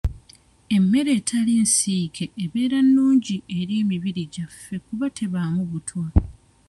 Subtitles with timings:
[0.75, 6.05] Emmere etali nsiike ebeera nnungi eri emibiri gyaffe kuba tebaamu butwa.